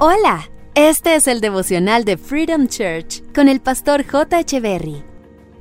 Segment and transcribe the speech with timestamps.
[0.00, 4.38] Hola, este es el devocional de Freedom Church con el pastor J.
[4.38, 5.02] Echeverry.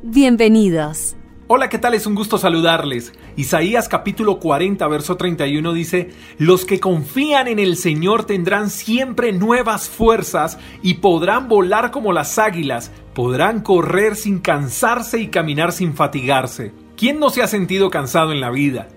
[0.04, 1.15] Bienvenidos.
[1.47, 1.96] Hola, ¿qué tal?
[1.96, 3.13] Es un gusto saludarles.
[3.36, 9.89] Isaías capítulo 40, verso 31 dice, Los que confían en el Señor tendrán siempre nuevas
[9.89, 16.73] fuerzas y podrán volar como las águilas, podrán correr sin cansarse y caminar sin fatigarse.
[16.95, 18.88] ¿Quién no se ha sentido cansado en la vida?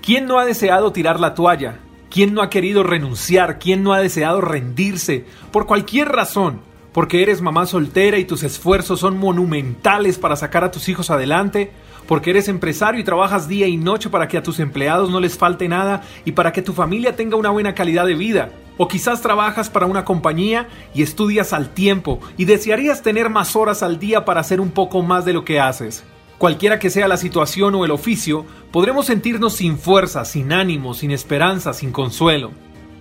[0.00, 1.80] ¿Quién no ha deseado tirar la toalla?
[2.14, 3.58] ¿Quién no ha querido renunciar?
[3.58, 5.24] ¿Quién no ha deseado rendirse?
[5.50, 6.60] Por cualquier razón,
[6.92, 11.72] porque eres mamá soltera y tus esfuerzos son monumentales para sacar a tus hijos adelante,
[12.06, 15.36] porque eres empresario y trabajas día y noche para que a tus empleados no les
[15.36, 18.50] falte nada y para que tu familia tenga una buena calidad de vida.
[18.76, 23.82] O quizás trabajas para una compañía y estudias al tiempo y desearías tener más horas
[23.82, 26.04] al día para hacer un poco más de lo que haces.
[26.38, 31.10] Cualquiera que sea la situación o el oficio, podremos sentirnos sin fuerza, sin ánimo, sin
[31.10, 32.50] esperanza, sin consuelo.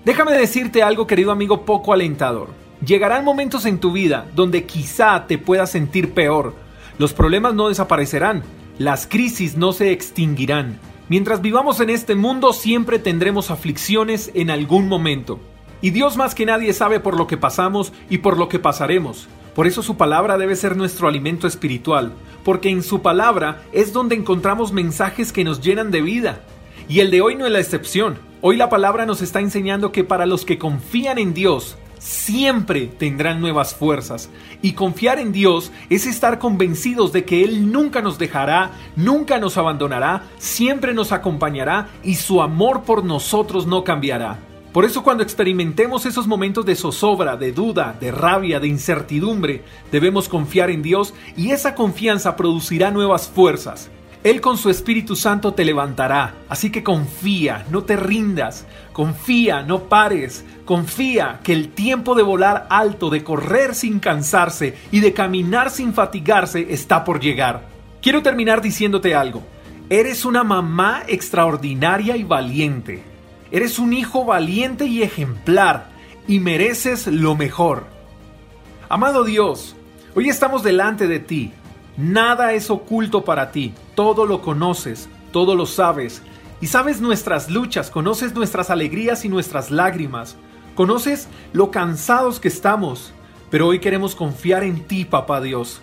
[0.05, 2.49] Déjame decirte algo, querido amigo, poco alentador.
[2.85, 6.53] Llegarán momentos en tu vida donde quizá te puedas sentir peor.
[6.97, 8.43] Los problemas no desaparecerán,
[8.77, 10.79] las crisis no se extinguirán.
[11.09, 15.39] Mientras vivamos en este mundo siempre tendremos aflicciones en algún momento.
[15.81, 19.27] Y Dios más que nadie sabe por lo que pasamos y por lo que pasaremos.
[19.55, 24.15] Por eso su palabra debe ser nuestro alimento espiritual, porque en su palabra es donde
[24.15, 26.41] encontramos mensajes que nos llenan de vida.
[26.89, 28.17] Y el de hoy no es la excepción.
[28.41, 33.39] Hoy la palabra nos está enseñando que para los que confían en Dios, siempre tendrán
[33.39, 34.29] nuevas fuerzas.
[34.61, 39.57] Y confiar en Dios es estar convencidos de que Él nunca nos dejará, nunca nos
[39.57, 44.39] abandonará, siempre nos acompañará y su amor por nosotros no cambiará.
[44.73, 50.27] Por eso cuando experimentemos esos momentos de zozobra, de duda, de rabia, de incertidumbre, debemos
[50.27, 53.91] confiar en Dios y esa confianza producirá nuevas fuerzas.
[54.23, 59.83] Él con su Espíritu Santo te levantará, así que confía, no te rindas, confía, no
[59.83, 65.69] pares, confía que el tiempo de volar alto, de correr sin cansarse y de caminar
[65.69, 67.67] sin fatigarse está por llegar.
[68.01, 69.43] Quiero terminar diciéndote algo,
[69.91, 73.12] eres una mamá extraordinaria y valiente.
[73.53, 75.91] Eres un hijo valiente y ejemplar
[76.27, 77.85] y mereces lo mejor.
[78.89, 79.75] Amado Dios,
[80.15, 81.51] hoy estamos delante de ti.
[81.95, 83.75] Nada es oculto para ti.
[83.93, 86.23] Todo lo conoces, todo lo sabes.
[86.61, 90.35] Y sabes nuestras luchas, conoces nuestras alegrías y nuestras lágrimas.
[90.73, 93.13] Conoces lo cansados que estamos.
[93.51, 95.79] Pero hoy queremos confiar en ti, Papá Dios.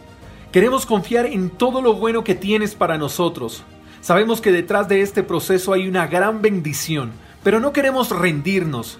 [0.50, 3.62] Queremos confiar en todo lo bueno que tienes para nosotros.
[4.00, 8.98] Sabemos que detrás de este proceso hay una gran bendición pero no queremos rendirnos.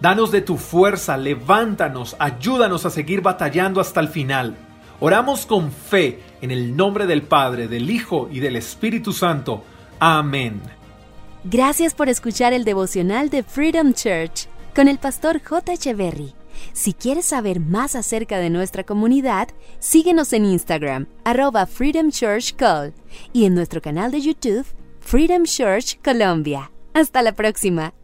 [0.00, 4.56] Danos de tu fuerza, levántanos, ayúdanos a seguir batallando hasta el final.
[5.00, 9.64] Oramos con fe en el nombre del Padre, del Hijo y del Espíritu Santo.
[9.98, 10.60] Amén.
[11.44, 15.72] Gracias por escuchar el devocional de Freedom Church con el pastor J.
[15.72, 16.34] Echeverry.
[16.72, 22.92] Si quieres saber más acerca de nuestra comunidad, síguenos en Instagram, arroba Freedom Church Call,
[23.32, 24.66] y en nuestro canal de YouTube,
[25.00, 26.70] Freedom Church Colombia.
[26.94, 27.94] Hasta la próxima.